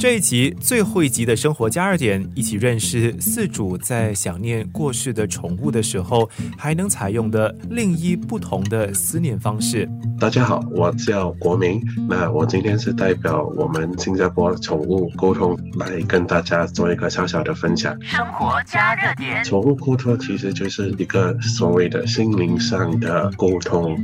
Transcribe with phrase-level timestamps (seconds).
[0.00, 6.26] 这一集最后一集的生活加热点，一起认识四主在想念过世的宠物的时候，
[6.56, 9.86] 还能采用的另一不同的思念方式。
[10.18, 11.82] 大家好，我叫国明。
[12.08, 17.94] 那我今天是代表我们新加坡宠物沟通来跟大家做一个小小的分享。
[18.02, 23.98] 生活加热点，宠物沟通其实就是一个所谓的心灵上的沟通。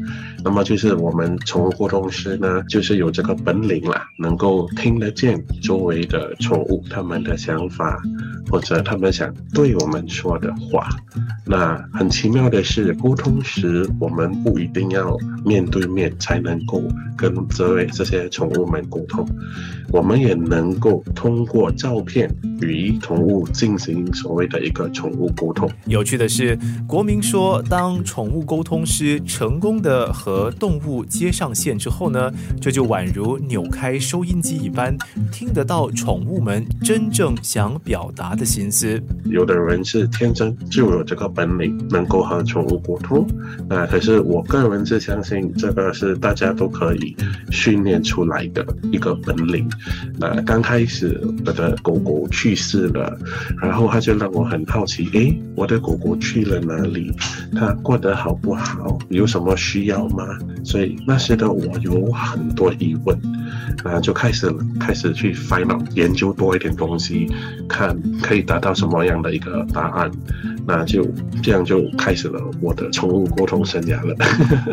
[0.44, 7.98] 那么就是我们宠物沟通师呢，就是有这个本领啦，能够听得见周围的宠物他们的想法，
[8.50, 10.88] 或者他们想对我们说的话。
[11.46, 16.82] 那很奇妙的是，沟通时我们不一定要面对面才能够
[17.16, 19.26] 跟这位这些宠物们沟通，
[19.92, 22.28] 我们也能够通过照片
[22.60, 25.70] 与宠物进行所谓的一个宠物沟通。
[25.86, 34.96] 有趣的是，国民说，当宠物沟通师成功的和动物接上线之后呢，这就宛如扭开收音机一般，
[35.30, 38.98] 听得到到宠物们真正想表达的心思。
[39.26, 41.26] 有的人是天生就有这个。
[41.36, 43.26] 本领能够和宠物沟通，
[43.68, 47.14] 啊，可是我个人是相信这个是大家都可以
[47.50, 49.68] 训练出来的一个本领。
[50.20, 53.18] 呃，刚开始我的狗狗去世了，
[53.60, 57.12] 然后他就让我很好奇，诶，我的狗狗去了哪里？
[57.54, 58.96] 它过得好不好？
[59.10, 60.24] 有什么需要吗？
[60.64, 63.20] 所以那时的我有很多疑问，
[63.84, 67.30] 啊，就开始开始去 find out 研究多一点东西，
[67.68, 70.10] 看可以达到什么样的一个答案。
[70.66, 71.06] 那就
[71.42, 74.16] 这样就开始了我的宠物沟通生涯了，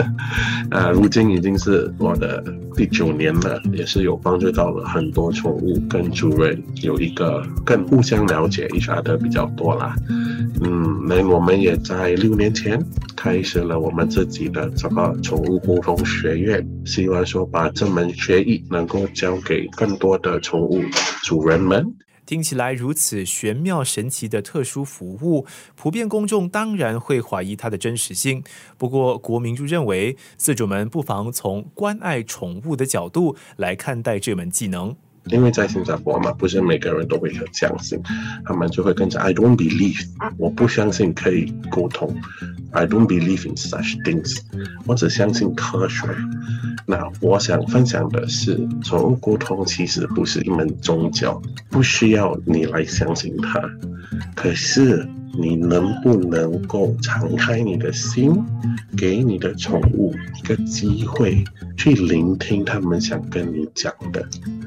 [0.72, 2.44] 啊，如今已经是我的
[2.76, 9.96] 第九年了，也是有帮助到了很多宠物跟主人有一个更互相了解一下的比较多啦。
[10.62, 12.84] 嗯，那我们也在六年前
[13.16, 20.82] 开始了我们自己的这个宠物沟通学院，希望说把这门学艺能够教给更多的宠物
[21.24, 21.86] 主人们。
[22.26, 28.44] 听起来如此玄妙神奇的特殊服务，普遍公众当然会怀疑它的真实性。
[28.78, 34.96] 不过，国民就认为，饲主们不妨从关爱宠物的角度来看待这门技能。
[35.26, 38.00] 因为在新加坡嘛，不是每个人都会很相信，
[38.46, 40.06] 他们就会跟着 I don't believe，
[40.38, 42.16] 我不相信可以沟通
[42.72, 44.40] ，I don't believe in such things，
[44.86, 46.08] 我只相信科学。
[46.86, 53.62] 那我想分享的是，宠物沟通其实不是一门宗教，不需要你来相信它，
[54.36, 55.08] 可是。
[55.36, 58.32] 你能不能够敞开你的心，
[58.96, 61.44] 给你的宠物一个机会
[61.76, 64.24] 去聆听他们想跟你讲的？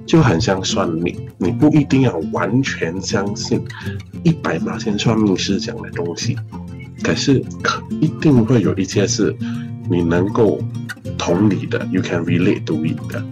[0.07, 3.61] 就很像算命，你不一定要完全相信
[4.23, 6.37] 一百八千算命师讲的东西，
[7.03, 9.35] 可是可一定会有一些是
[9.91, 10.59] 你能够
[11.19, 13.23] 同理的，you can relate to it 的。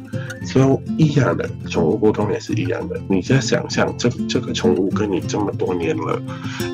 [0.47, 3.01] 就一样的宠物沟通也是一样的。
[3.09, 6.21] 你在想象这这个宠物跟你这么多年了，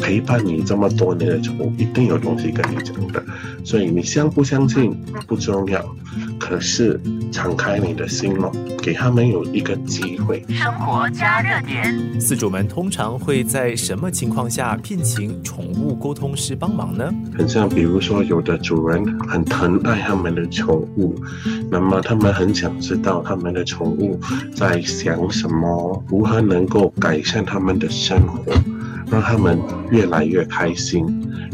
[0.00, 3.22] 陪伴你这么多年的宠物，一定有东西跟你讲的。
[3.65, 4.97] 所以你相不相信
[5.27, 5.84] 不重要，
[6.39, 6.99] 可是
[7.31, 8.50] 敞开你的心了，
[8.83, 10.43] 给他们有一个机会。
[10.49, 17.12] 生活加热点，饲主们通常会在什么情况下聘请宠物沟通师帮忙呢？
[17.37, 21.15] 很像，比如说有的主人很疼爱他们的宠物，
[21.71, 23.65] 那么他们很想知道他们的。
[23.71, 24.19] 宠物
[24.53, 26.05] 在想什么？
[26.09, 28.53] 如何能够改善他们的生活，
[29.09, 29.56] 让他们
[29.93, 31.06] 越来越开心？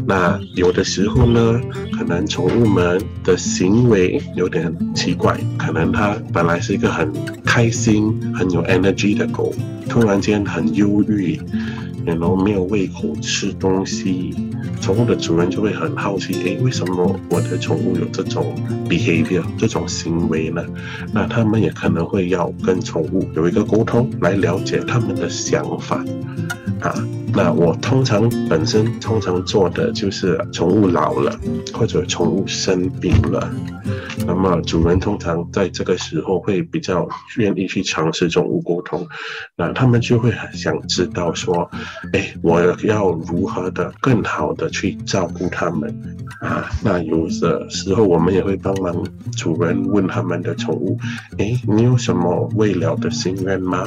[0.07, 1.61] 那有的时候呢，
[1.95, 7.13] 可能宠物们的行为有点奇怪，可能它本来是一个很
[7.45, 9.53] 开心、很有 energy 的狗，
[9.87, 11.39] 突然间很忧郁。
[12.03, 14.33] 然后没有胃口吃东西，
[14.81, 18.55] 宠物的主人就会很好奇，诶，为什么我的宠物有这种
[18.87, 20.63] behavior 这种行为呢？
[21.13, 26.03] 那他们也可能会要跟宠物有一个沟通，来了解他们的想法，
[26.81, 26.93] 啊。
[27.33, 31.37] 那我通常本身通常做的就是宠物老了
[31.73, 33.51] 或者宠物生病了，
[34.25, 39.07] 那么主人通常在这个时候会比较愿意去尝试宠物沟通，
[39.55, 41.69] 那他们就会很想知道说，
[42.13, 45.89] 哎，我要如何的更好的去照顾他们
[46.41, 46.69] 啊？
[46.83, 49.05] 那有的时候我们也会帮忙
[49.35, 50.97] 主人问他们的宠物，
[51.37, 53.85] 哎，你有什么未了的心愿吗？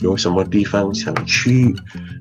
[0.00, 1.74] 有什么地方想去？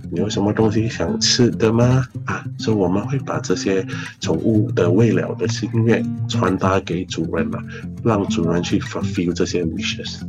[0.10, 2.06] 你有什么东西想吃的吗？
[2.26, 3.86] 啊，所以我们会把这些
[4.22, 7.60] 宠物的未了的心愿传达给主人嘛，
[8.04, 10.22] 让主人去 fulfill 这些 wishes。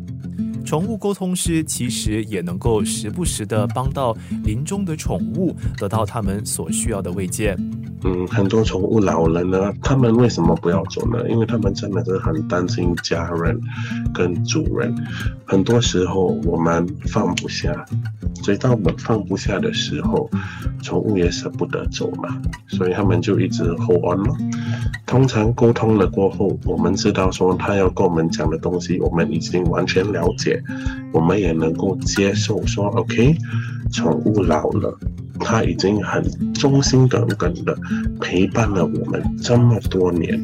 [0.65, 4.15] 宠物沟通师其实也能够时不时的帮到
[4.45, 7.57] 临终的宠物，得到他们所需要的慰藉。
[8.05, 11.29] 嗯，很多宠物老人呢，他们为什么不要走呢？
[11.29, 13.61] 因为他们真的是很担心家人
[14.15, 14.95] 跟主人。
[15.45, 17.85] 很多时候我们放不下，
[18.43, 20.31] 所以当我们放不下的时候，
[20.83, 24.37] 宠物也舍不得走嘛，所以他们就一直 hold on 了。
[25.05, 30.63] 通常沟通了过后，我们知道说他要跟我们讲的东西，我们已经完全了解，
[31.13, 33.35] 我们也能够接受说 OK，
[33.91, 34.97] 宠物老了。
[35.49, 36.23] 他已经很
[36.53, 37.75] 忠心耿耿的
[38.21, 40.39] 陪伴了我们这么多年，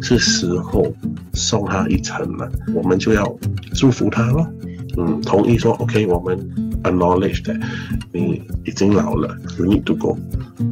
[0.00, 0.90] 是时候
[1.34, 2.50] 送他一程了。
[2.74, 3.36] 我们就要
[3.74, 4.50] 祝福他了，
[4.96, 6.38] 嗯，同意说 OK，我们
[6.84, 7.60] acknowledge that，
[8.12, 10.16] 你已经老了，you need to go。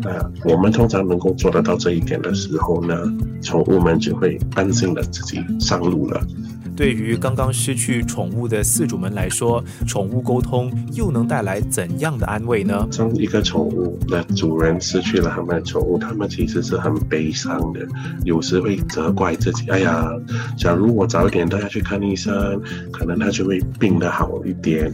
[0.01, 2.97] 那我们通常能够做得到这一点的时候呢，
[3.43, 6.27] 宠物们就会安心的自己上路了。
[6.77, 12.87] 对于刚刚失去宠物的饲主们来说，宠物沟通又能带来怎样的安慰呢？
[12.97, 17.87] 当一个宠物的主人失去了他们的宠物，他们其实是很悲伤的，
[18.25, 20.11] 有时会责怪自己：“哎呀，
[20.59, 22.61] 假如我早一点带他去看医生，
[22.93, 24.93] 可能他就会病得好一点。”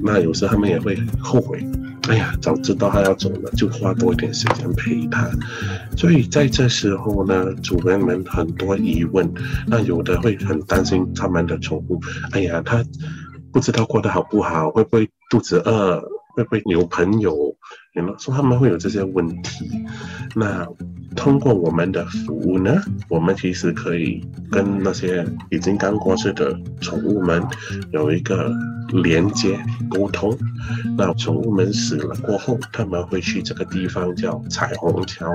[0.00, 1.64] 那有时他们也会后悔。
[2.08, 5.28] 哎呀，早知道他要走了，就花多一点时间陪他。
[5.96, 9.28] 所以在这时候呢，主人们很多疑问，
[9.66, 12.00] 那有的会很担心他们的宠物。
[12.30, 12.84] 哎呀，他
[13.50, 16.00] 不知道过得好不好，会不会肚子饿，
[16.36, 17.34] 会不会有朋友？
[17.94, 19.68] 你们说他们会有这些问题。
[20.34, 20.64] 那
[21.16, 27.42] 通过我们的服务呢，我们其实可以跟那些已经刚过世的宠物们
[27.90, 28.54] 有一个。
[28.90, 30.36] 连接沟通，
[30.96, 35.32] 那宠物们死了过后，他们会去这个地方叫彩虹桥，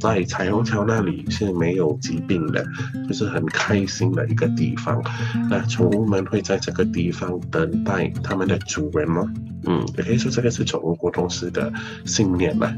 [0.00, 2.64] 在彩虹桥那里是没有疾病的，
[3.08, 5.02] 就是很开心的一个地方。
[5.48, 9.32] 那宠物们会在这个地方等待他们的主人吗？
[9.66, 11.72] 嗯，也可以说这个是宠物沟通师的
[12.04, 12.70] 信念嘛。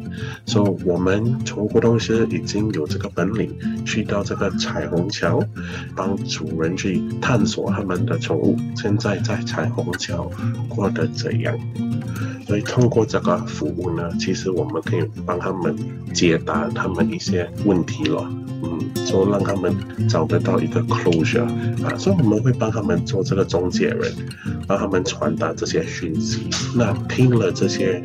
[0.44, 3.53] 所以，我们宠物沟通师已经有这个本领，
[3.85, 5.43] 去到这个彩虹桥，
[5.97, 9.85] 帮主人去探索他们的宠物现在在彩虹。
[9.96, 10.31] 桥
[10.69, 11.58] 过得怎样？
[12.46, 15.76] 所以通过这个服务呢，其实我们可以帮他们
[16.14, 18.22] 解答他们一些问题了。
[18.62, 19.75] 嗯，说让他们
[20.08, 21.44] 找得到一个 closure
[21.84, 24.12] 啊，所以我们会帮他们做这个中介人，
[24.66, 26.48] 帮他们传达这些讯息。
[26.75, 28.02] 那听了这些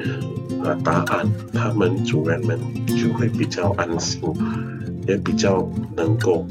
[0.63, 4.21] 啊答案，他们主人们就会比较安心，
[5.07, 6.45] 也比较能够。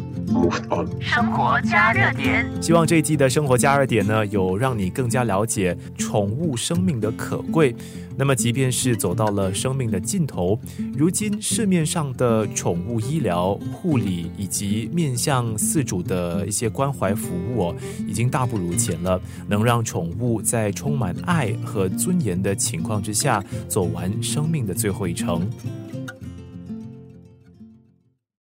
[1.00, 7.74] 生活加热点，希望这一季的生活加热点呢，有让你更加了解宠物生命的可贵。
[8.16, 10.58] 那么，即便是走到了生命的尽头，
[10.94, 17.74] 如今市面上的宠物医疗、护理以及面向饲主的一些关怀服务，
[18.06, 25.48] 已经大不如前了，能让宠物在充满爱和尊严的情况之下，走完生命的最后一程。